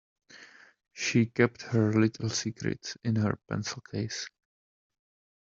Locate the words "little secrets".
1.93-2.97